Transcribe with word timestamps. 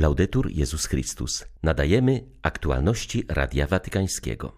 Laudetur 0.00 0.50
Jezus 0.50 0.86
Chrystus. 0.86 1.44
Nadajemy 1.62 2.24
aktualności 2.42 3.24
Radia 3.28 3.66
Watykańskiego. 3.66 4.56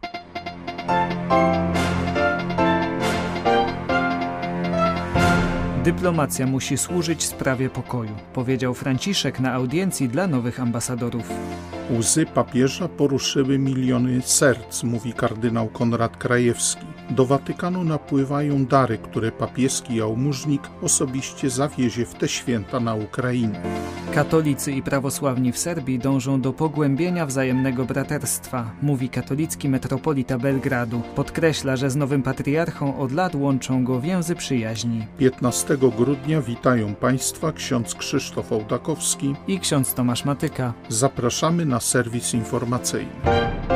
Dyplomacja 5.85 6.47
musi 6.47 6.79
służyć 6.79 7.23
sprawie 7.23 7.71
pokoju, 7.71 8.17
powiedział 8.35 8.75
Franciszek 8.75 9.41
na 9.41 9.53
audiencji 9.53 10.09
dla 10.09 10.27
nowych 10.27 10.61
ambasadorów. 10.61 11.29
Łzy 11.91 12.27
papieża 12.27 12.89
poruszyły 12.89 13.59
miliony 13.59 14.23
serc, 14.23 14.83
mówi 14.83 15.13
kardynał 15.13 15.69
Konrad 15.69 16.17
Krajewski. 16.17 16.87
Do 17.11 17.27
Watykanu 17.27 17.85
napływają 17.85 18.67
dary, 18.67 18.99
które 18.99 19.33
papieski 19.33 19.97
jałmużnik 19.97 20.63
osobiście 20.83 21.51
zawiezie 21.51 22.07
w 22.07 22.15
te 22.15 22.29
święta 22.29 22.81
na 22.81 22.95
Ukrainę. 22.95 23.63
Katolicy 24.15 24.73
i 24.73 24.83
prawosławni 24.83 25.53
w 25.53 25.59
Serbii 25.59 25.99
dążą 25.99 26.41
do 26.41 26.53
pogłębienia 26.53 27.27
wzajemnego 27.27 27.85
braterstwa, 27.85 28.71
mówi 28.83 29.09
katolicki 29.09 29.69
metropolita 29.69 30.39
Belgradu. 30.39 31.03
Podkreśla, 31.15 31.77
że 31.77 31.91
z 31.91 31.97
nowym 31.97 32.23
patriarchą 32.23 32.99
od 32.99 33.13
lat 33.13 33.35
łączą 33.35 33.85
go 33.85 34.01
więzy 34.01 34.35
przyjaźni. 34.35 35.07
15 35.19 35.77
grudnia 35.97 36.41
witają 36.41 36.95
Państwa 36.95 37.53
ksiądz 37.53 37.95
Krzysztof 37.95 38.53
Ołdakowski 38.53 39.35
i 39.49 39.61
ksiądz 39.61 39.95
Tomasz 39.95 40.25
Matyka. 40.25 40.73
Zapraszamy 40.89 41.65
na 41.73 41.81
serwis 41.81 42.35
informacyjny. 42.35 43.72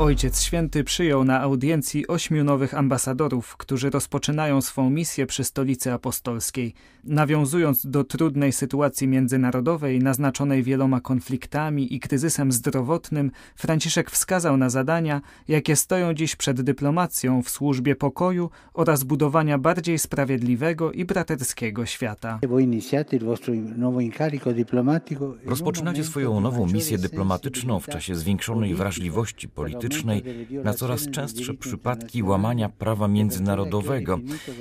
Ojciec 0.00 0.42
Święty 0.42 0.84
przyjął 0.84 1.24
na 1.24 1.40
audiencji 1.40 2.06
ośmiu 2.06 2.44
nowych 2.44 2.74
ambasadorów, 2.74 3.56
którzy 3.56 3.90
rozpoczynają 3.90 4.60
swą 4.60 4.90
misję 4.90 5.26
przy 5.26 5.44
stolicy 5.44 5.92
apostolskiej. 5.92 6.74
Nawiązując 7.04 7.86
do 7.86 8.04
trudnej 8.04 8.52
sytuacji 8.52 9.08
międzynarodowej, 9.08 9.98
naznaczonej 9.98 10.62
wieloma 10.62 11.00
konfliktami 11.00 11.94
i 11.94 12.00
kryzysem 12.00 12.52
zdrowotnym, 12.52 13.30
Franciszek 13.56 14.10
wskazał 14.10 14.56
na 14.56 14.70
zadania, 14.70 15.20
jakie 15.48 15.76
stoją 15.76 16.14
dziś 16.14 16.36
przed 16.36 16.62
dyplomacją 16.62 17.42
w 17.42 17.50
służbie 17.50 17.96
pokoju 17.96 18.50
oraz 18.74 19.04
budowania 19.04 19.58
bardziej 19.58 19.98
sprawiedliwego 19.98 20.92
i 20.92 21.04
braterskiego 21.04 21.86
świata. 21.86 22.38
Rozpoczynacie 25.46 26.04
swoją 26.04 26.40
nową 26.40 26.66
misję 26.66 26.98
dyplomatyczną 26.98 27.80
w 27.80 27.86
czasie 27.86 28.14
zwiększonej 28.14 28.74
wrażliwości 28.74 29.48
politycznej 29.48 29.89
na 30.64 30.74
coraz 30.74 31.10
częstsze 31.10 31.54
przypadki 31.54 32.22
łamania 32.22 32.68
prawa 32.68 33.08
międzynarodowego 33.08 34.18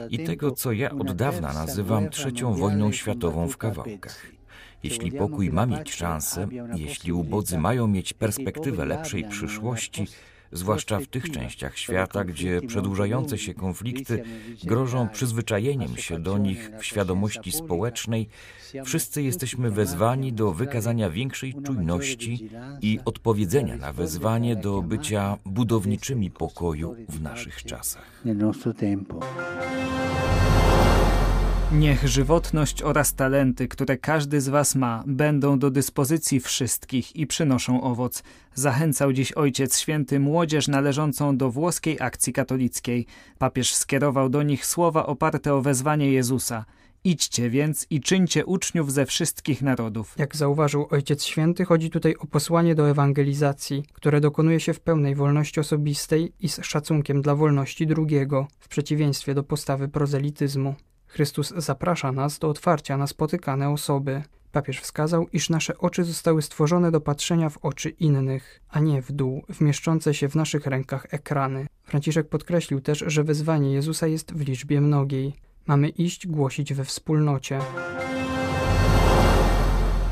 i 0.10 0.20
tego, 0.20 0.52
co 0.52 0.72
ja 0.72 0.92
od 0.92 1.12
dawna 1.12 1.54
nazywam 1.54 2.10
trzecią 2.10 2.54
wojną 2.54 2.92
światową 2.92 3.48
w 3.48 3.58
kawałkach. 3.58 4.26
Jeśli 4.84 5.12
pokój 5.12 5.50
ma 5.50 5.66
mieć 5.66 5.94
szansę, 5.94 6.48
jeśli 6.76 7.14
ubodzy 7.14 7.58
mają 7.58 7.88
mieć 7.88 8.14
perspektywę 8.14 8.86
lepszej 8.86 9.24
przyszłości, 9.30 10.08
zwłaszcza 10.52 11.00
w 11.00 11.08
tych 11.08 11.32
częściach 11.32 11.78
świata, 11.78 12.24
gdzie 12.24 12.62
przedłużające 12.62 13.38
się 13.38 13.54
konflikty 13.54 14.24
grożą 14.64 15.10
przyzwyczajeniem 15.10 15.98
się 15.98 16.20
do 16.20 16.38
nich 16.38 16.72
w 16.80 16.86
świadomości 16.86 17.52
społecznej, 17.52 18.30
wszyscy 18.86 19.22
jesteśmy 19.22 19.72
wezwani 19.72 20.34
do 20.34 20.52
wykazania 20.52 21.10
większej 21.10 21.54
czujności 21.66 22.50
i 22.82 23.00
odpowiedzenia 23.06 23.78
na 23.78 23.94
wezwanie 23.94 24.56
do 24.56 24.82
bycia 24.82 25.38
budowniczymi 25.46 26.32
pokoju 26.32 26.96
w 27.10 27.22
naszych 27.22 27.64
czasach. 27.64 28.24
Niech 31.72 32.08
żywotność 32.08 32.84
oraz 32.84 33.14
talenty, 33.14 33.68
które 33.68 33.98
każdy 33.98 34.42
z 34.42 34.50
Was 34.50 34.76
ma, 34.76 35.04
będą 35.08 35.60
do 35.60 35.72
dyspozycji 35.72 36.40
wszystkich 36.40 37.16
i 37.16 37.28
przynoszą 37.28 37.82
owoc. 37.82 38.24
Zachęcał 38.54 39.14
dziś 39.14 39.32
Ojciec 39.32 39.80
Święty 39.80 40.20
młodzież 40.20 40.68
należącą 40.68 41.38
do 41.38 41.52
włoskiej 41.52 41.98
akcji 42.02 42.34
katolickiej. 42.34 43.06
Papież 43.38 43.74
skierował 43.74 44.30
do 44.30 44.44
nich 44.44 44.66
słowa 44.66 45.06
oparte 45.06 45.54
o 45.54 45.62
wezwanie 45.62 46.12
Jezusa. 46.12 46.66
Idźcie 47.04 47.50
więc 47.50 47.88
i 47.90 48.02
czyńcie 48.02 48.46
uczniów 48.46 48.94
ze 48.94 49.06
wszystkich 49.06 49.62
narodów. 49.62 50.16
Jak 50.18 50.36
zauważył 50.36 50.88
Ojciec 50.90 51.24
Święty, 51.24 51.66
chodzi 51.66 51.90
tutaj 51.90 52.16
o 52.16 52.28
posłanie 52.28 52.76
do 52.76 52.90
ewangelizacji, 52.90 53.84
które 53.94 54.22
dokonuje 54.22 54.60
się 54.60 54.74
w 54.74 54.80
pełnej 54.80 55.16
wolności 55.16 55.60
osobistej 55.60 56.34
i 56.40 56.50
z 56.50 56.60
szacunkiem 56.66 57.22
dla 57.22 57.36
wolności 57.36 57.88
drugiego, 57.88 58.48
w 58.60 58.68
przeciwieństwie 58.68 59.34
do 59.34 59.44
postawy 59.44 59.88
prozelityzmu. 59.88 60.76
Chrystus 61.10 61.54
zaprasza 61.58 62.12
nas 62.12 62.40
do 62.40 62.50
otwarcia 62.50 62.98
na 62.98 63.08
spotykane 63.08 63.70
osoby. 63.70 64.24
Papież 64.52 64.80
wskazał, 64.80 65.28
iż 65.34 65.50
nasze 65.50 65.78
oczy 65.78 66.04
zostały 66.04 66.42
stworzone 66.42 66.92
do 66.92 67.02
patrzenia 67.02 67.50
w 67.50 67.58
oczy 67.58 67.90
innych, 67.90 68.62
a 68.70 68.80
nie 68.80 69.02
w 69.02 69.12
dół, 69.12 69.44
w 69.54 69.62
mieszczące 69.62 70.14
się 70.14 70.30
w 70.30 70.36
naszych 70.36 70.66
rękach 70.66 71.08
ekrany. 71.10 71.68
Franciszek 71.84 72.30
podkreślił 72.30 72.82
też, 72.82 73.04
że 73.08 73.24
wezwanie 73.24 73.74
Jezusa 73.74 74.08
jest 74.08 74.34
w 74.34 74.42
liczbie 74.42 74.82
mnogiej. 74.82 75.34
Mamy 75.68 75.90
iść 75.90 76.28
głosić 76.28 76.74
we 76.74 76.86
wspólnocie. 76.86 77.60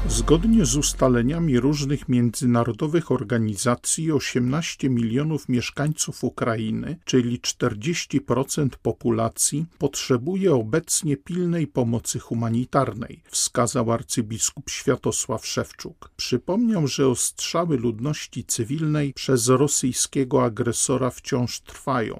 Zgodnie 0.09 0.66
z 0.66 0.75
ustaleniami 0.75 1.59
różnych 1.59 2.09
międzynarodowych 2.09 3.12
organizacji 3.12 4.12
18 4.12 4.90
milionów 4.90 5.50
mieszkańców 5.50 6.23
Ukrainy, 6.23 7.00
czyli 7.06 7.40
40% 7.40 8.69
populacji, 8.81 9.66
potrzebuje 9.78 10.53
obecnie 10.53 11.18
pilnej 11.18 11.68
pomocy 11.68 12.19
humanitarnej, 12.19 13.23
wskazał 13.29 13.91
arcybiskup 13.91 14.69
Światosław 14.69 15.45
Szewczuk. 15.45 16.12
Przypomniał, 16.18 16.88
że 16.88 17.07
ostrzały 17.07 17.78
ludności 17.78 18.45
cywilnej 18.45 19.13
przez 19.13 19.47
rosyjskiego 19.47 20.44
agresora 20.44 21.09
wciąż 21.09 21.59
trwają, 21.59 22.19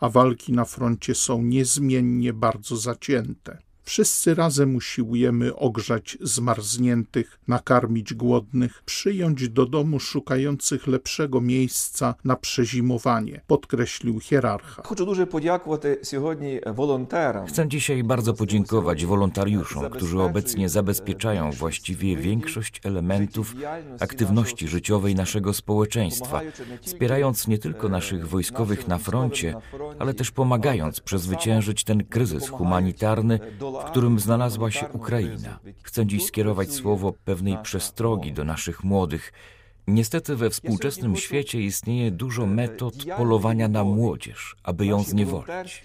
a 0.00 0.08
walki 0.08 0.52
na 0.52 0.64
froncie 0.64 1.14
są 1.14 1.42
niezmiennie 1.42 2.32
bardzo 2.32 2.76
zacięte. 2.76 3.65
Wszyscy 3.88 4.34
razem 4.34 4.76
usiłujemy 4.76 5.56
ogrzać 5.56 6.18
zmarzniętych, 6.20 7.38
nakarmić 7.48 8.14
głodnych, 8.14 8.82
przyjąć 8.82 9.48
do 9.48 9.66
domu 9.66 10.00
szukających 10.00 10.86
lepszego 10.86 11.40
miejsca 11.40 12.14
na 12.24 12.36
przezimowanie, 12.36 13.40
podkreślił 13.46 14.20
hierarcha. 14.20 14.82
Chcę 17.46 17.68
dzisiaj 17.68 18.04
bardzo 18.04 18.34
podziękować 18.34 19.06
wolontariuszom, 19.06 19.90
którzy 19.90 20.20
obecnie 20.20 20.68
zabezpieczają 20.68 21.50
właściwie 21.50 22.16
większość 22.16 22.80
elementów 22.84 23.54
aktywności 24.00 24.68
życiowej 24.68 25.14
naszego 25.14 25.52
społeczeństwa, 25.52 26.40
wspierając 26.80 27.48
nie 27.48 27.58
tylko 27.58 27.88
naszych 27.88 28.28
wojskowych 28.28 28.88
na 28.88 28.98
froncie, 28.98 29.54
ale 29.98 30.14
też 30.14 30.30
pomagając 30.30 31.00
przezwyciężyć 31.00 31.84
ten 31.84 32.04
kryzys 32.04 32.48
humanitarny, 32.48 33.40
w 33.80 33.84
którym 33.84 34.20
znalazła 34.20 34.70
się 34.70 34.88
Ukraina. 34.88 35.58
Chcę 35.82 36.06
dziś 36.06 36.26
skierować 36.26 36.72
słowo 36.72 37.12
pewnej 37.24 37.58
przestrogi 37.62 38.32
do 38.32 38.44
naszych 38.44 38.84
młodych. 38.84 39.32
Niestety 39.88 40.36
we 40.36 40.50
współczesnym 40.50 41.16
świecie 41.16 41.60
istnieje 41.60 42.10
dużo 42.10 42.46
metod 42.46 42.94
polowania 43.16 43.68
na 43.68 43.84
młodzież, 43.84 44.56
aby 44.62 44.86
ją 44.86 45.02
zniewolić. 45.02 45.82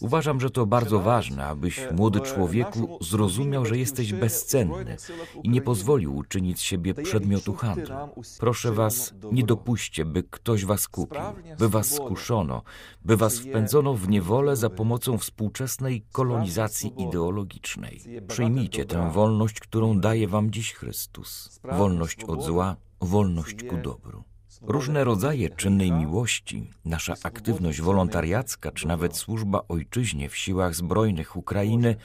Uważam, 0.00 0.40
że 0.40 0.50
to 0.50 0.66
bardzo 0.66 1.00
ważne, 1.00 1.46
abyś 1.46 1.80
młody 1.92 2.20
człowieku 2.20 2.98
zrozumiał, 3.00 3.66
że 3.66 3.78
jesteś 3.78 4.12
bezcenny 4.12 4.96
i 5.42 5.48
nie 5.48 5.62
pozwolił 5.62 6.16
uczynić 6.16 6.58
z 6.58 6.62
siebie 6.62 6.94
przedmiotu 6.94 7.54
handlu. 7.54 7.94
Proszę 8.38 8.72
was, 8.72 9.14
nie 9.32 9.42
dopuśćcie, 9.42 10.04
by 10.04 10.22
ktoś 10.22 10.64
was 10.64 10.88
kupił, 10.88 11.20
by 11.58 11.68
was 11.68 11.94
skuszono, 11.94 12.62
by 13.04 13.16
was 13.16 13.38
wpędzono 13.38 13.94
w 13.94 14.08
niewolę 14.08 14.56
za 14.56 14.70
pomocą 14.70 15.18
współczesnej 15.18 16.04
kolonizacji 16.12 16.92
ideologicznej. 16.98 18.00
Przyjmijcie 18.28 18.84
tę 18.84 19.10
wolność, 19.12 19.60
którą 19.60 20.00
daje 20.00 20.28
wam 20.28 20.50
dziś 20.50 20.72
Chrystus. 20.72 21.60
Wolność 21.64 22.24
od 22.24 22.42
zła, 22.42 22.76
wolność 23.04 23.64
ku 23.68 23.76
dobru. 23.76 24.24
Różne 24.62 25.04
rodzaje 25.04 25.50
czynnej 25.50 25.92
miłości, 25.92 26.70
nasza 26.84 27.14
aktywność 27.22 27.80
wolontariacka, 27.80 28.72
czy 28.72 28.88
nawet 28.88 29.16
służba 29.16 29.62
ojczyźnie 29.68 30.28
w 30.28 30.36
siłach 30.36 30.74
zbrojnych 30.74 31.36
Ukrainy 31.36 31.96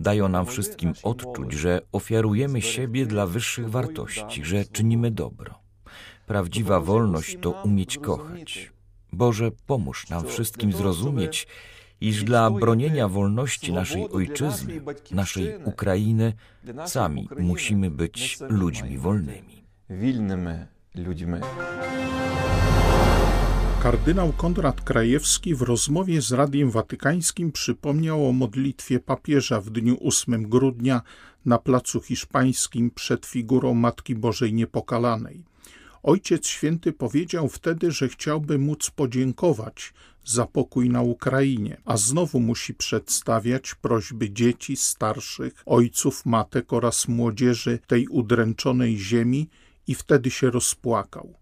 dają 0.00 0.28
nam 0.28 0.46
wszystkim 0.46 0.92
odczuć, 1.02 1.52
że 1.52 1.80
ofiarujemy 1.92 2.62
siebie 2.62 3.06
dla 3.06 3.26
wyższych 3.26 3.70
wartości, 3.70 4.44
że 4.44 4.64
czynimy 4.64 5.10
dobro. 5.10 5.54
Prawdziwa 6.26 6.80
wolność 6.80 7.36
to 7.40 7.50
umieć 7.50 7.98
kochać. 7.98 8.72
Boże, 9.12 9.50
pomóż 9.66 10.08
nam 10.08 10.26
wszystkim 10.26 10.72
zrozumieć, 10.72 11.46
iż 12.00 12.24
dla 12.24 12.50
bronienia 12.50 13.08
wolności 13.08 13.72
naszej 13.72 14.08
ojczyzny, 14.08 14.80
naszej 15.10 15.56
Ukrainy, 15.64 16.32
sami 16.86 17.28
musimy 17.38 17.90
być 17.90 18.38
ludźmi 18.48 18.98
wolnymi 18.98 19.65
wilnymi 19.90 20.54
ludźmi. 20.94 21.40
Kardynał 23.82 24.32
Konrad 24.32 24.80
Krajewski 24.80 25.54
w 25.54 25.62
rozmowie 25.62 26.22
z 26.22 26.32
Radiem 26.32 26.70
Watykańskim 26.70 27.52
przypomniał 27.52 28.28
o 28.28 28.32
modlitwie 28.32 29.00
papieża 29.00 29.60
w 29.60 29.70
dniu 29.70 29.98
8 30.00 30.48
grudnia 30.48 31.02
na 31.44 31.58
Placu 31.58 32.00
Hiszpańskim 32.00 32.90
przed 32.90 33.26
figurą 33.26 33.74
Matki 33.74 34.14
Bożej 34.14 34.54
Niepokalanej. 34.54 35.44
Ojciec 36.02 36.46
Święty 36.46 36.92
powiedział 36.92 37.48
wtedy, 37.48 37.90
że 37.90 38.08
chciałby 38.08 38.58
móc 38.58 38.90
podziękować 38.90 39.94
za 40.24 40.46
pokój 40.46 40.90
na 40.90 41.02
Ukrainie, 41.02 41.76
a 41.84 41.96
znowu 41.96 42.40
musi 42.40 42.74
przedstawiać 42.74 43.74
prośby 43.74 44.30
dzieci, 44.30 44.76
starszych, 44.76 45.62
ojców, 45.66 46.26
matek 46.26 46.72
oraz 46.72 47.08
młodzieży 47.08 47.78
tej 47.86 48.08
udręczonej 48.08 48.98
ziemi, 48.98 49.48
i 49.86 49.94
wtedy 49.94 50.30
się 50.30 50.50
rozpłakał. 50.50 51.34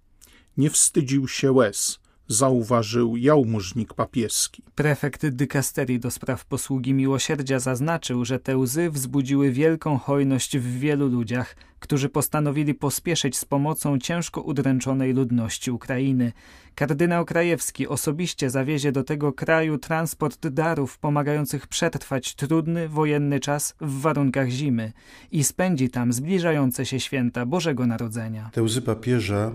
Nie 0.57 0.71
wstydził 0.71 1.29
się 1.29 1.53
łez, 1.53 2.01
zauważył 2.29 3.17
jałmużnik 3.17 3.95
papieski. 3.95 4.63
Prefekt 4.75 5.27
dykasterii 5.27 6.01
do 6.01 6.11
spraw 6.11 6.45
posługi 6.47 6.95
miłosierdzia 6.95 7.59
zaznaczył, 7.59 8.25
że 8.25 8.39
te 8.39 8.57
łzy 8.57 8.91
wzbudziły 8.91 9.51
wielką 9.51 9.99
hojność 9.99 10.59
w 10.59 10.79
wielu 10.79 11.09
ludziach, 11.09 11.57
którzy 11.81 12.09
postanowili 12.09 12.75
pospieszyć 12.75 13.39
z 13.39 13.45
pomocą 13.45 13.99
ciężko 13.99 14.41
udręczonej 14.43 15.13
ludności 15.13 15.71
Ukrainy. 15.71 16.33
Kardynał 16.75 17.25
Krajewski 17.25 17.89
osobiście 17.89 18.51
zawiezie 18.51 18.93
do 18.93 19.05
tego 19.05 19.33
kraju 19.33 19.79
transport 19.79 20.49
darów 20.49 20.99
pomagających 20.99 21.67
przetrwać 21.67 22.35
trudny 22.35 22.89
wojenny 22.89 23.41
czas 23.41 23.75
w 23.81 24.01
warunkach 24.01 24.49
zimy 24.49 24.93
i 25.33 25.45
spędzi 25.45 25.91
tam 25.91 26.13
zbliżające 26.13 26.87
się 26.87 27.01
święta 27.01 27.47
Bożego 27.47 27.87
Narodzenia. 27.87 28.51
Te 28.53 28.63
łzy 28.63 28.83
papieża 28.83 29.53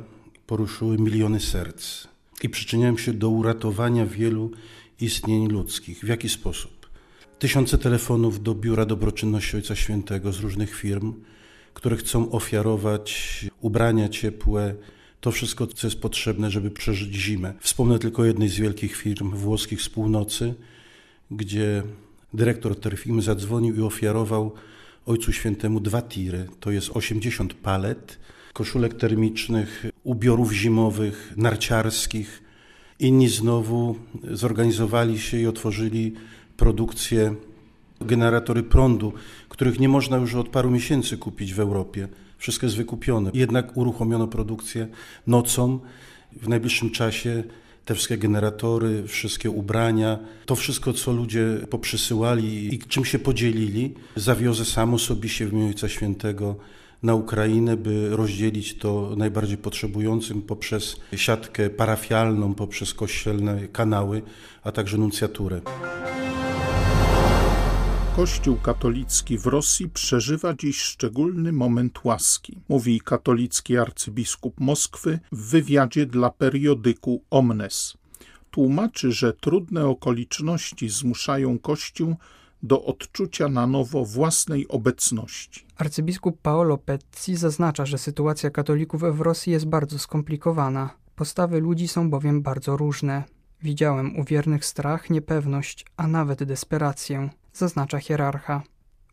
poruszyły 0.48 0.98
miliony 0.98 1.40
serc 1.40 2.08
i 2.44 2.50
przyczyniają 2.50 2.98
się 2.98 3.14
do 3.14 3.30
uratowania 3.30 4.06
wielu 4.06 4.52
istnień 5.00 5.48
ludzkich. 5.48 6.00
W 6.00 6.08
jaki 6.08 6.30
sposób? 6.30 6.90
Tysiące 7.40 7.78
telefonów 7.78 8.44
do 8.44 8.56
Biura 8.56 8.86
Dobroczynności 8.86 9.56
Ojca 9.56 9.76
Świętego 9.76 10.32
z 10.32 10.40
różnych 10.40 10.76
firm, 10.76 11.14
które 11.74 11.98
chcą 11.98 12.32
ofiarować 12.32 13.46
ubrania 13.62 14.10
ciepłe, 14.10 14.76
to 15.22 15.32
wszystko, 15.32 15.68
co 15.68 15.88
jest 15.88 16.02
potrzebne, 16.02 16.52
żeby 16.52 16.72
przeżyć 16.72 17.16
zimę. 17.16 17.54
Wspomnę 17.60 18.00
tylko 18.00 18.26
jednej 18.26 18.50
z 18.50 18.56
wielkich 18.56 18.96
firm 18.96 19.32
włoskich 19.32 19.82
z 19.82 19.90
północy, 19.90 20.54
gdzie 21.32 21.84
dyrektor 22.34 22.80
tej 22.80 22.98
firmy 22.98 23.22
zadzwonił 23.22 23.76
i 23.76 23.82
ofiarował 23.82 24.54
Ojcu 25.06 25.32
Świętemu 25.32 25.80
dwa 25.80 26.02
tiry, 26.02 26.48
to 26.60 26.72
jest 26.72 26.90
80 26.90 27.54
palet 27.54 28.20
koszulek 28.54 28.94
termicznych, 28.94 29.86
ubiorów 30.04 30.52
zimowych, 30.52 31.34
narciarskich. 31.38 32.44
Inni 33.00 33.28
znowu 33.28 33.96
zorganizowali 34.32 35.20
się 35.20 35.38
i 35.38 35.48
otworzyli 35.48 36.14
produkcję 36.58 37.36
generatory 38.02 38.64
prądu, 38.64 39.14
których 39.50 39.80
nie 39.80 39.90
można 39.90 40.18
już 40.18 40.36
od 40.36 40.50
paru 40.50 40.72
miesięcy 40.72 41.18
kupić 41.18 41.54
w 41.54 41.60
Europie. 41.60 42.08
Wszystko 42.38 42.66
jest 42.66 42.78
wykupione. 42.78 43.32
Jednak 43.34 43.78
uruchomiono 43.78 44.28
produkcję 44.28 44.88
nocą. 45.28 45.80
W 46.42 46.48
najbliższym 46.48 46.90
czasie 46.90 47.44
te 47.86 47.96
wszystkie 47.96 48.18
generatory, 48.18 49.04
wszystkie 49.08 49.50
ubrania, 49.50 50.20
to 50.46 50.56
wszystko, 50.56 50.94
co 50.94 51.12
ludzie 51.12 51.46
poprzysyłali 51.70 52.76
i 52.76 52.80
czym 52.80 53.06
się 53.06 53.20
podzielili, 53.20 53.94
zawiozę 54.16 54.66
sam 54.66 54.94
osobiście 54.94 55.48
w 55.48 55.54
imię 55.54 55.66
Ojca 55.66 55.90
Świętego 55.90 56.56
na 57.04 57.16
Ukrainę, 57.16 57.78
by 57.78 58.10
rozdzielić 58.10 58.78
to 58.78 59.14
najbardziej 59.18 59.58
potrzebującym 59.58 60.42
poprzez 60.42 61.00
siatkę 61.16 61.70
parafialną, 61.70 62.54
poprzez 62.54 62.94
kościelne 62.94 63.68
kanały, 63.68 64.22
a 64.64 64.72
także 64.72 64.98
nuncjaturę. 64.98 65.62
Kościół 68.16 68.58
katolicki 68.58 69.38
w 69.38 69.46
Rosji 69.46 69.90
przeżywa 69.90 70.54
dziś 70.54 70.82
szczególny 70.82 71.52
moment 71.52 72.00
łaski, 72.04 72.62
mówi 72.70 73.02
katolicki 73.02 73.78
arcybiskup 73.78 74.60
Moskwy 74.60 75.20
w 75.32 75.50
wywiadzie 75.50 76.06
dla 76.06 76.30
periodyku 76.30 77.24
Omnes. 77.30 77.98
Tłumaczy, 78.52 79.12
że 79.12 79.34
trudne 79.34 79.86
okoliczności 79.86 80.90
zmuszają 80.90 81.60
Kościół 81.60 82.16
do 82.64 82.86
odczucia 82.86 83.50
na 83.50 83.68
nowo 83.68 84.06
własnej 84.06 84.68
obecności. 84.68 85.66
Arcybiskup 85.78 86.42
Paolo 86.42 86.78
Pezzi 86.78 87.36
zaznacza, 87.36 87.86
że 87.86 87.98
sytuacja 87.98 88.50
katolików 88.50 89.02
w 89.02 89.22
Rosji 89.22 89.52
jest 89.52 89.66
bardzo 89.66 90.00
skomplikowana. 90.00 90.90
Postawy 91.16 91.60
ludzi 91.60 91.88
są 91.88 92.10
bowiem 92.10 92.42
bardzo 92.42 92.78
różne. 92.78 93.24
Widziałem 93.64 94.20
u 94.20 94.24
wiernych 94.24 94.66
strach, 94.66 95.10
niepewność, 95.10 95.86
a 95.98 96.08
nawet 96.08 96.44
desperację, 96.44 97.30
zaznacza 97.54 98.00
hierarcha. 98.00 98.64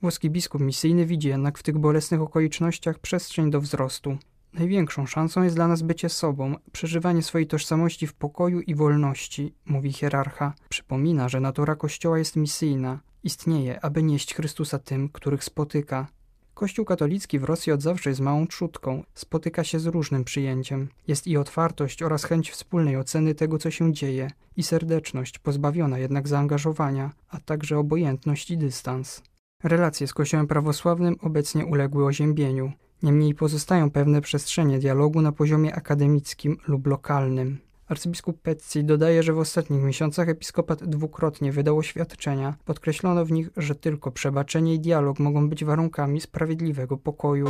Włoski 0.03 0.31
biskup 0.31 0.61
misyjny 0.61 1.07
widzi 1.07 1.29
jednak 1.29 1.59
w 1.59 1.63
tych 1.63 1.79
bolesnych 1.79 2.21
okolicznościach 2.21 2.99
przestrzeń 2.99 3.51
do 3.51 3.61
wzrostu. 3.61 4.19
Największą 4.53 5.07
szansą 5.07 5.43
jest 5.43 5.57
dla 5.57 5.69
nas 5.69 5.83
bycie 5.83 6.09
sobą, 6.09 6.55
przeżywanie 6.73 7.23
swojej 7.23 7.47
tożsamości 7.47 8.07
w 8.07 8.15
pokoju 8.15 8.61
i 8.61 8.75
wolności, 8.75 9.55
mówi 9.67 9.93
hierarcha. 9.93 10.55
Przypomina, 10.69 11.29
że 11.29 11.41
natura 11.41 11.77
Kościoła 11.77 12.19
jest 12.19 12.37
misyjna, 12.37 13.01
istnieje, 13.25 13.85
aby 13.85 14.03
nieść 14.03 14.35
Chrystusa 14.35 14.79
tym, 14.79 15.09
których 15.09 15.45
spotyka. 15.45 16.07
Kościół 16.55 16.85
katolicki 16.85 17.39
w 17.39 17.45
Rosji 17.45 17.73
od 17.73 17.83
zawsze 17.83 18.11
jest 18.11 18.21
małą 18.21 18.47
trzutką, 18.47 19.03
spotyka 19.15 19.65
się 19.65 19.79
z 19.81 19.87
różnym 19.87 20.25
przyjęciem. 20.25 20.89
Jest 21.09 21.27
i 21.27 21.37
otwartość 21.37 22.03
oraz 22.03 22.25
chęć 22.25 22.51
wspólnej 22.51 22.97
oceny 22.97 23.35
tego, 23.35 23.59
co 23.59 23.71
się 23.71 23.93
dzieje, 23.93 24.31
i 24.57 24.63
serdeczność, 24.63 25.39
pozbawiona 25.39 25.99
jednak 25.99 26.29
zaangażowania, 26.29 27.13
a 27.29 27.41
także 27.41 27.79
obojętność 27.79 28.51
i 28.51 28.59
dystans. 28.59 29.23
Relacje 29.63 30.07
z 30.07 30.15
Kościołem 30.15 30.47
prawosławnym 30.47 31.17
obecnie 31.21 31.67
uległy 31.67 32.07
oziębieniu. 32.07 32.73
Niemniej 33.03 33.35
pozostają 33.35 33.91
pewne 33.91 34.21
przestrzenie 34.21 34.79
dialogu 34.79 35.23
na 35.23 35.33
poziomie 35.33 35.75
akademickim 35.75 36.57
lub 36.69 36.87
lokalnym. 36.87 37.59
Arcybiskup 37.89 38.41
Pezzi 38.41 38.85
dodaje, 38.85 39.23
że 39.23 39.33
w 39.33 39.39
ostatnich 39.39 39.83
miesiącach 39.83 40.29
episkopat 40.29 40.85
dwukrotnie 40.85 41.53
wydał 41.53 41.79
oświadczenia. 41.79 42.55
Podkreślono 42.65 43.25
w 43.25 43.33
nich, 43.33 43.51
że 43.57 43.75
tylko 43.75 44.11
przebaczenie 44.11 44.75
i 44.75 44.81
dialog 44.81 45.19
mogą 45.19 45.49
być 45.49 45.65
warunkami 45.65 46.21
sprawiedliwego 46.21 46.97
pokoju. 46.97 47.47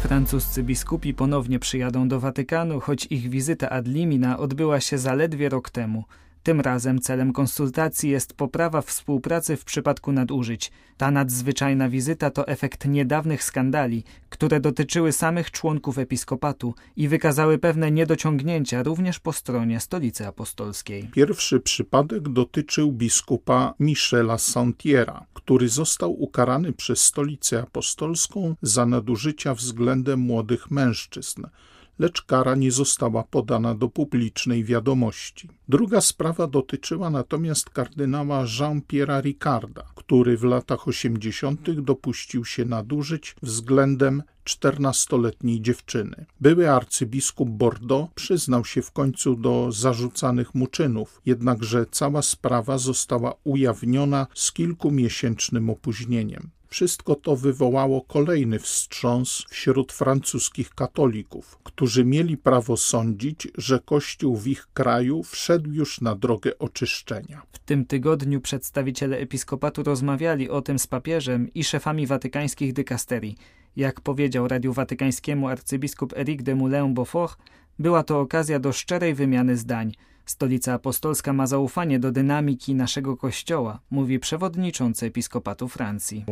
Francuscy 0.00 0.62
biskupi 0.62 1.14
ponownie 1.14 1.58
przyjadą 1.58 2.08
do 2.08 2.20
Watykanu, 2.20 2.80
choć 2.80 3.06
ich 3.06 3.30
wizyta 3.30 3.70
ad 3.70 3.86
limina 3.86 4.38
odbyła 4.38 4.80
się 4.80 4.98
zaledwie 4.98 5.48
rok 5.48 5.70
temu. 5.70 6.04
Tym 6.46 6.60
razem 6.60 7.00
celem 7.00 7.32
konsultacji 7.32 8.10
jest 8.10 8.34
poprawa 8.34 8.82
współpracy 8.82 9.56
w 9.56 9.64
przypadku 9.64 10.12
nadużyć. 10.12 10.72
Ta 10.96 11.10
nadzwyczajna 11.10 11.88
wizyta 11.88 12.30
to 12.30 12.48
efekt 12.48 12.84
niedawnych 12.84 13.44
skandali, 13.44 14.04
które 14.28 14.60
dotyczyły 14.60 15.12
samych 15.12 15.50
członków 15.50 15.98
episkopatu 15.98 16.74
i 16.96 17.08
wykazały 17.08 17.58
pewne 17.58 17.90
niedociągnięcia 17.90 18.82
również 18.82 19.20
po 19.20 19.32
stronie 19.32 19.80
stolicy 19.80 20.26
apostolskiej. 20.26 21.08
Pierwszy 21.12 21.60
przypadek 21.60 22.28
dotyczył 22.28 22.92
biskupa 22.92 23.74
Michela 23.80 24.38
Santiera, 24.38 25.26
który 25.34 25.68
został 25.68 26.22
ukarany 26.22 26.72
przez 26.72 27.02
stolicę 27.02 27.62
apostolską 27.62 28.54
za 28.62 28.86
nadużycia 28.86 29.54
względem 29.54 30.20
młodych 30.20 30.70
mężczyzn 30.70 31.46
lecz 31.98 32.22
kara 32.22 32.54
nie 32.54 32.72
została 32.72 33.22
podana 33.22 33.74
do 33.74 33.88
publicznej 33.88 34.64
wiadomości. 34.64 35.48
Druga 35.68 36.00
sprawa 36.00 36.46
dotyczyła 36.46 37.10
natomiast 37.10 37.70
kardynała 37.70 38.44
Jean-Pierre'a 38.44 39.22
Ricarda, 39.22 39.82
który 39.94 40.36
w 40.36 40.44
latach 40.44 40.88
80. 40.88 41.70
dopuścił 41.70 42.44
się 42.44 42.64
nadużyć 42.64 43.36
względem 43.42 44.22
14-letniej 44.44 45.60
dziewczyny. 45.60 46.26
Były 46.40 46.70
arcybiskup 46.70 47.48
Bordeaux 47.48 48.14
przyznał 48.14 48.64
się 48.64 48.82
w 48.82 48.92
końcu 48.92 49.36
do 49.36 49.72
zarzucanych 49.72 50.54
mu 50.54 50.66
czynów, 50.66 51.20
jednakże 51.26 51.86
cała 51.90 52.22
sprawa 52.22 52.78
została 52.78 53.34
ujawniona 53.44 54.26
z 54.34 54.52
kilkumiesięcznym 54.52 55.70
opóźnieniem. 55.70 56.50
Wszystko 56.68 57.14
to 57.14 57.36
wywołało 57.36 58.00
kolejny 58.00 58.58
wstrząs 58.58 59.44
wśród 59.48 59.92
francuskich 59.92 60.70
katolików, 60.70 61.58
którzy 61.64 62.04
mieli 62.04 62.36
prawo 62.36 62.76
sądzić, 62.76 63.48
że 63.58 63.80
Kościół 63.80 64.36
w 64.36 64.46
ich 64.46 64.68
kraju 64.74 65.22
wszedł 65.22 65.70
już 65.70 66.00
na 66.00 66.14
drogę 66.14 66.58
oczyszczenia. 66.58 67.42
W 67.52 67.58
tym 67.58 67.84
tygodniu 67.84 68.40
przedstawiciele 68.40 69.18
episkopatu 69.18 69.82
rozmawiali 69.82 70.50
o 70.50 70.62
tym 70.62 70.78
z 70.78 70.86
papieżem 70.86 71.54
i 71.54 71.64
szefami 71.64 72.06
watykańskich 72.06 72.72
dykasterii. 72.72 73.36
Jak 73.76 74.00
powiedział 74.00 74.48
Radiu 74.48 74.72
Watykańskiemu 74.72 75.48
arcybiskup 75.48 76.12
Éric 76.12 76.42
de 76.42 76.54
Moulin-Beaufort, 76.54 77.36
była 77.78 78.02
to 78.02 78.20
okazja 78.20 78.58
do 78.58 78.72
szczerej 78.72 79.14
wymiany 79.14 79.56
zdań– 79.56 79.92
Stolica 80.26 80.72
Apostolska 80.72 81.32
ma 81.32 81.46
zaufanie 81.46 81.98
do 81.98 82.12
dynamiki 82.12 82.74
naszego 82.74 83.16
Kościoła, 83.16 83.80
mówi 83.90 84.18
przewodniczący 84.18 85.06
episkopatu 85.06 85.68
Francji. 85.68 86.24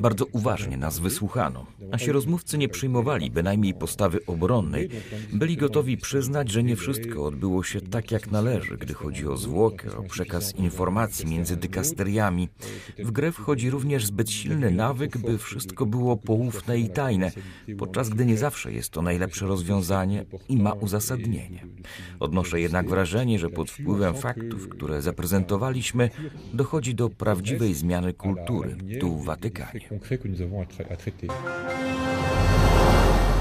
Bardzo 0.00 0.24
uważnie 0.24 0.76
nas 0.76 0.98
wysłuchano. 0.98 1.66
Nasi 1.80 2.12
rozmówcy 2.12 2.58
nie 2.58 2.68
przyjmowali 2.68 3.30
bynajmniej 3.30 3.74
postawy 3.74 4.26
obronnej. 4.26 4.88
Byli 5.32 5.56
gotowi 5.56 5.96
przyznać, 5.96 6.50
że 6.50 6.62
nie 6.62 6.76
wszystko 6.76 7.24
odbyło 7.24 7.62
się 7.62 7.80
tak 7.80 8.10
jak 8.10 8.30
należy, 8.30 8.76
gdy 8.76 8.94
chodzi 8.94 9.26
o 9.26 9.36
zwłokę, 9.36 9.96
o 9.96 10.02
przekaz 10.02 10.54
informacji 10.54 11.26
między 11.26 11.56
dykasteriami. 11.56 12.48
W 12.98 13.10
grę 13.10 13.32
wchodzi 13.32 13.70
również 13.70 14.06
zbyt 14.06 14.30
silny 14.30 14.70
nawyk, 14.70 15.18
by 15.18 15.38
wszystko 15.38 15.86
było 15.86 16.16
poufne 16.16 16.78
i 16.78 16.88
tajne, 16.88 17.32
podczas 17.78 18.08
gdy 18.08 18.26
nie 18.26 18.38
zawsze 18.38 18.72
jest 18.72 18.90
to 18.90 19.02
najlepsze 19.02 19.46
rozwiązanie 19.46 20.24
i 20.48 20.56
ma 20.56 20.72
uzasadnienie. 20.72 21.66
Odnoszę 22.20 22.60
jednak 22.60 22.88
wrażenie, 22.88 23.38
że 23.38 23.50
pod 23.50 23.70
wpływem 23.70 24.14
faktów, 24.14 24.68
które 24.68 25.02
zaprezentowaliśmy, 25.02 26.10
dochodzi 26.54 26.94
do 26.94 27.10
prawdziwej 27.10 27.74
zmiany 27.74 28.12
kultury 28.12 28.76
tu 29.00 29.18
w 29.18 29.24
Watykanie. 29.24 29.88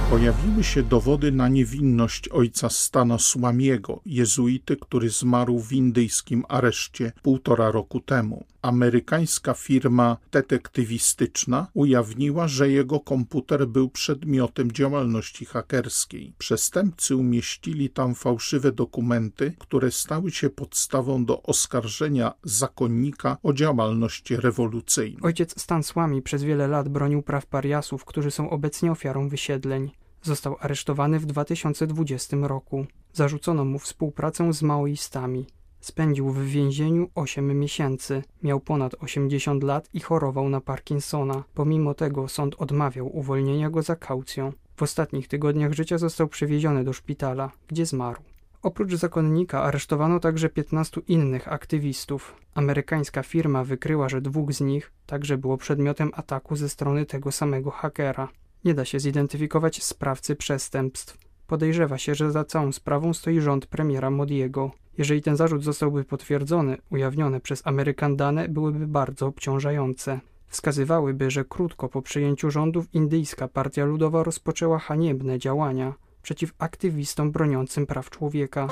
Pojawiły 0.09 0.63
się 0.63 0.83
dowody 0.83 1.31
na 1.31 1.47
niewinność 1.47 2.29
ojca 2.29 2.69
Stana 2.69 3.19
Słamiego, 3.19 4.01
jezuity, 4.05 4.77
który 4.77 5.09
zmarł 5.09 5.59
w 5.59 5.73
indyjskim 5.73 6.43
areszcie 6.49 7.11
półtora 7.21 7.71
roku 7.71 7.99
temu. 7.99 8.45
Amerykańska 8.67 9.53
firma 9.53 10.17
detektywistyczna 10.31 11.67
ujawniła, 11.73 12.47
że 12.47 12.69
jego 12.69 12.99
komputer 12.99 13.67
był 13.67 13.89
przedmiotem 13.89 14.71
działalności 14.71 15.45
hakerskiej. 15.45 16.33
Przestępcy 16.37 17.15
umieścili 17.15 17.89
tam 17.89 18.15
fałszywe 18.15 18.71
dokumenty, 18.71 19.53
które 19.59 19.91
stały 19.91 20.31
się 20.31 20.49
podstawą 20.49 21.25
do 21.25 21.43
oskarżenia 21.43 22.33
zakonnika 22.43 23.37
o 23.43 23.53
działalność 23.53 24.31
rewolucyjną. 24.31 25.19
Ojciec 25.21 25.61
Stan 25.61 25.81
przez 26.23 26.43
wiele 26.43 26.67
lat 26.67 26.89
bronił 26.89 27.21
praw 27.21 27.45
pariasów, 27.45 28.05
którzy 28.05 28.31
są 28.31 28.49
obecnie 28.49 28.91
ofiarą 28.91 29.29
wysiedleń. 29.29 29.91
Został 30.21 30.55
aresztowany 30.59 31.19
w 31.19 31.25
2020 31.25 32.37
roku. 32.41 32.85
Zarzucono 33.13 33.65
mu 33.65 33.79
współpracę 33.79 34.53
z 34.53 34.61
maoistami. 34.61 35.45
Spędził 35.87 36.29
w 36.29 36.43
więzieniu 36.43 37.09
8 37.15 37.59
miesięcy. 37.59 38.23
Miał 38.43 38.59
ponad 38.59 38.95
80 38.99 39.63
lat 39.63 39.89
i 39.93 39.99
chorował 39.99 40.49
na 40.49 40.61
Parkinsona. 40.61 41.43
Pomimo 41.53 41.93
tego 41.93 42.27
sąd 42.27 42.55
odmawiał 42.57 43.17
uwolnienia 43.17 43.69
go 43.69 43.81
za 43.81 43.95
kaucją. 43.95 44.53
W 44.75 44.83
ostatnich 44.83 45.27
tygodniach 45.27 45.73
życia 45.73 45.97
został 45.97 46.27
przewieziony 46.27 46.83
do 46.83 46.93
szpitala, 46.93 47.51
gdzie 47.67 47.85
zmarł. 47.85 48.21
Oprócz 48.61 48.93
zakonnika 48.93 49.63
aresztowano 49.63 50.19
także 50.19 50.49
15 50.49 51.01
innych 51.07 51.53
aktywistów. 51.53 52.35
Amerykańska 52.53 53.23
firma 53.23 53.63
wykryła, 53.63 54.09
że 54.09 54.21
dwóch 54.21 54.53
z 54.53 54.61
nich 54.61 54.91
także 55.05 55.37
było 55.37 55.57
przedmiotem 55.57 56.11
ataku 56.13 56.55
ze 56.55 56.69
strony 56.69 57.05
tego 57.05 57.31
samego 57.31 57.71
hakera. 57.71 58.29
Nie 58.65 58.73
da 58.73 58.85
się 58.85 58.99
zidentyfikować 58.99 59.83
sprawcy 59.83 60.35
przestępstw. 60.35 61.17
Podejrzewa 61.47 61.97
się, 61.97 62.15
że 62.15 62.31
za 62.31 62.45
całą 62.45 62.71
sprawą 62.71 63.13
stoi 63.13 63.39
rząd 63.41 63.65
premiera 63.65 64.09
Modiego. 64.09 64.71
Jeżeli 64.97 65.21
ten 65.21 65.37
zarzut 65.37 65.63
zostałby 65.63 66.03
potwierdzony, 66.03 66.77
ujawnione 66.89 67.39
przez 67.39 67.67
Amerykan 67.67 68.15
dane 68.15 68.49
byłyby 68.49 68.87
bardzo 68.87 69.27
obciążające. 69.27 70.19
Wskazywałyby, 70.47 71.31
że 71.31 71.45
krótko 71.45 71.89
po 71.89 72.01
przejęciu 72.01 72.51
rządów 72.51 72.85
indyjska 72.93 73.47
Partia 73.47 73.85
Ludowa 73.85 74.23
rozpoczęła 74.23 74.79
haniebne 74.79 75.39
działania 75.39 75.93
przeciw 76.21 76.53
aktywistom 76.59 77.31
broniącym 77.31 77.85
praw 77.85 78.09
człowieka. 78.09 78.67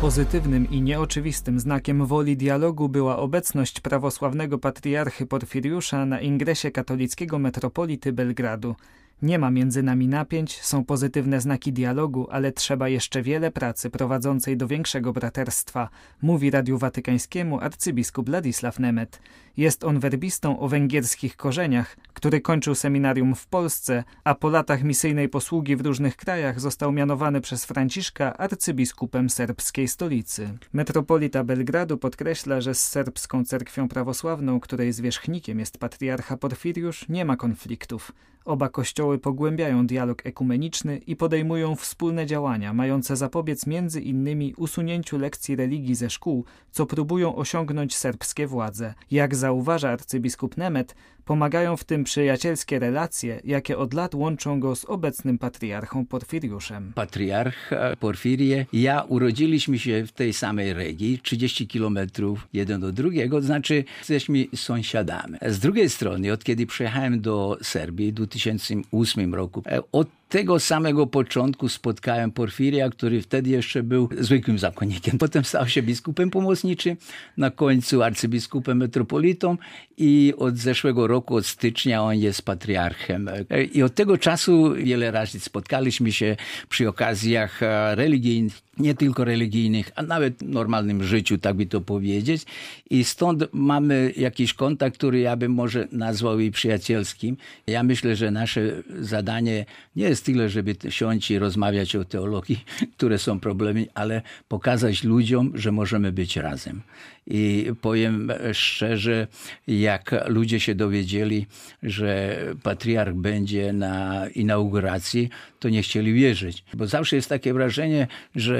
Pozytywnym 0.00 0.70
i 0.70 0.82
nieoczywistym 0.82 1.60
znakiem 1.60 2.06
woli 2.06 2.36
dialogu 2.36 2.88
była 2.88 3.16
obecność 3.16 3.80
prawosławnego 3.80 4.58
patriarchy 4.58 5.26
Porfiriusza 5.26 6.06
na 6.06 6.20
ingresie 6.20 6.70
katolickiego 6.70 7.38
metropolity 7.38 8.12
Belgradu. 8.12 8.74
Nie 9.22 9.38
ma 9.38 9.50
między 9.50 9.82
nami 9.82 10.08
napięć, 10.08 10.62
są 10.62 10.84
pozytywne 10.84 11.40
znaki 11.40 11.72
dialogu, 11.72 12.26
ale 12.30 12.52
trzeba 12.52 12.88
jeszcze 12.88 13.22
wiele 13.22 13.50
pracy 13.50 13.90
prowadzącej 13.90 14.56
do 14.56 14.66
większego 14.66 15.12
braterstwa, 15.12 15.88
mówi 16.22 16.50
Radiu 16.50 16.78
Watykańskiemu 16.78 17.60
arcybiskup 17.60 18.28
Ladisław 18.28 18.78
Nemet. 18.78 19.20
Jest 19.56 19.84
on 19.84 20.00
werbistą 20.00 20.58
o 20.58 20.68
węgierskich 20.68 21.36
korzeniach, 21.36 21.96
który 22.12 22.40
kończył 22.40 22.74
seminarium 22.74 23.34
w 23.34 23.46
Polsce, 23.46 24.04
a 24.24 24.34
po 24.34 24.48
latach 24.48 24.82
misyjnej 24.82 25.28
posługi 25.28 25.76
w 25.76 25.80
różnych 25.80 26.16
krajach 26.16 26.60
został 26.60 26.92
mianowany 26.92 27.40
przez 27.40 27.64
Franciszka 27.64 28.36
arcybiskupem 28.36 29.30
serbskiej 29.30 29.88
stolicy. 29.88 30.58
Metropolita 30.72 31.44
Belgradu 31.44 31.98
podkreśla, 31.98 32.60
że 32.60 32.74
z 32.74 32.88
serbską 32.88 33.44
cerkwią 33.44 33.88
prawosławną, 33.88 34.60
której 34.60 34.92
zwierzchnikiem 34.92 35.58
jest 35.58 35.78
patriarcha 35.78 36.36
Porfiriusz, 36.36 37.08
nie 37.08 37.24
ma 37.24 37.36
konfliktów. 37.36 38.12
Oba 38.44 38.68
kościoły 38.68 39.07
pogłębiają 39.18 39.86
dialog 39.86 40.26
ekumeniczny 40.26 40.98
i 40.98 41.16
podejmują 41.16 41.76
wspólne 41.76 42.26
działania, 42.26 42.74
mające 42.74 43.16
zapobiec 43.16 43.66
między 43.66 44.00
innymi 44.00 44.54
usunięciu 44.54 45.18
lekcji 45.18 45.56
religii 45.56 45.94
ze 45.94 46.10
szkół, 46.10 46.44
co 46.70 46.86
próbują 46.86 47.36
osiągnąć 47.36 47.96
serbskie 47.96 48.46
władze. 48.46 48.94
Jak 49.10 49.34
zauważa 49.34 49.90
arcybiskup 49.90 50.56
Nemet, 50.56 50.94
pomagają 51.28 51.76
w 51.76 51.84
tym 51.84 52.04
przyjacielskie 52.04 52.78
relacje, 52.78 53.40
jakie 53.44 53.78
od 53.78 53.94
lat 53.94 54.14
łączą 54.14 54.60
go 54.60 54.76
z 54.76 54.84
obecnym 54.84 55.38
patriarchą 55.38 56.06
Porfiriuszem. 56.06 56.92
Patriarch 56.94 57.70
Porfirie 58.00 58.66
i 58.72 58.82
ja 58.82 59.02
urodziliśmy 59.02 59.78
się 59.78 60.06
w 60.06 60.12
tej 60.12 60.32
samej 60.32 60.72
regioni, 60.72 61.18
30 61.18 61.66
kilometrów 61.66 62.48
jeden 62.52 62.80
do 62.80 62.92
drugiego, 62.92 63.40
to 63.40 63.46
znaczy 63.46 63.84
jesteśmy 63.98 64.46
sąsiadami. 64.54 65.38
Z 65.46 65.58
drugiej 65.58 65.90
strony, 65.90 66.32
od 66.32 66.44
kiedy 66.44 66.66
przyjechałem 66.66 67.20
do 67.20 67.58
Serbii 67.62 68.12
w 68.12 68.14
2008 68.14 69.34
roku, 69.34 69.62
od 69.92 70.17
tego 70.28 70.60
samego 70.60 71.06
początku 71.06 71.68
spotkałem 71.68 72.30
Porfiria, 72.30 72.90
który 72.90 73.22
wtedy 73.22 73.50
jeszcze 73.50 73.82
był 73.82 74.08
zwykłym 74.18 74.58
zakonnikiem. 74.58 75.18
Potem 75.28 75.44
stał 75.44 75.68
się 75.68 75.82
biskupem 75.82 76.30
pomocniczym, 76.30 76.96
na 77.36 77.50
końcu 77.50 78.02
arcybiskupem 78.02 78.78
metropolitą 78.78 79.56
i 79.96 80.34
od 80.38 80.56
zeszłego 80.56 81.06
roku, 81.06 81.36
od 81.36 81.46
stycznia 81.46 82.02
on 82.02 82.16
jest 82.16 82.42
patriarchem. 82.42 83.30
I 83.72 83.82
od 83.82 83.94
tego 83.94 84.18
czasu 84.18 84.74
wiele 84.74 85.10
razy 85.10 85.40
spotkaliśmy 85.40 86.12
się 86.12 86.36
przy 86.68 86.88
okazjach 86.88 87.60
religijnych, 87.94 88.68
nie 88.78 88.94
tylko 88.94 89.24
religijnych, 89.24 89.90
a 89.94 90.02
nawet 90.02 90.42
normalnym 90.42 91.04
życiu, 91.04 91.38
tak 91.38 91.56
by 91.56 91.66
to 91.66 91.80
powiedzieć. 91.80 92.42
I 92.90 93.04
stąd 93.04 93.44
mamy 93.52 94.12
jakiś 94.16 94.54
kontakt, 94.54 94.96
który 94.96 95.18
ja 95.18 95.36
bym 95.36 95.52
może 95.52 95.88
nazwał 95.92 96.40
i 96.40 96.50
przyjacielskim. 96.50 97.36
Ja 97.66 97.82
myślę, 97.82 98.16
że 98.16 98.30
nasze 98.30 98.82
zadanie 99.00 99.64
nie 99.96 100.14
jest 100.18 100.26
tyle, 100.26 100.48
żeby 100.48 100.76
siąść 100.88 101.30
i 101.30 101.38
rozmawiać 101.38 101.96
o 101.96 102.04
teologii, 102.04 102.64
które 102.96 103.18
są 103.18 103.40
problemy, 103.40 103.86
ale 103.94 104.22
pokazać 104.48 105.04
ludziom, 105.04 105.52
że 105.54 105.72
możemy 105.72 106.12
być 106.12 106.36
razem. 106.36 106.82
I 107.26 107.72
powiem 107.80 108.32
szczerze, 108.52 109.26
jak 109.66 110.14
ludzie 110.28 110.60
się 110.60 110.74
dowiedzieli, 110.74 111.46
że 111.82 112.38
patriarch 112.62 113.14
będzie 113.14 113.72
na 113.72 114.26
inauguracji, 114.34 115.28
to 115.60 115.68
nie 115.68 115.82
chcieli 115.82 116.12
wierzyć. 116.12 116.64
Bo 116.74 116.86
zawsze 116.86 117.16
jest 117.16 117.28
takie 117.28 117.54
wrażenie, 117.54 118.06
że 118.36 118.58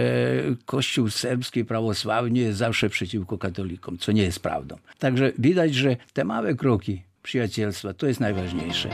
Kościół 0.66 1.10
serbski 1.10 1.64
prawosławny 1.64 2.38
jest 2.38 2.58
zawsze 2.58 2.90
przeciwko 2.90 3.38
katolikom, 3.38 3.98
co 3.98 4.12
nie 4.12 4.22
jest 4.22 4.40
prawdą. 4.40 4.76
Także 4.98 5.32
widać, 5.38 5.74
że 5.74 5.96
te 6.12 6.24
małe 6.24 6.54
kroki 6.54 7.02
przyjacielstwa 7.22 7.94
to 7.94 8.06
jest 8.06 8.20
najważniejsze. 8.20 8.88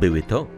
Były 0.00 0.22
to 0.22 0.57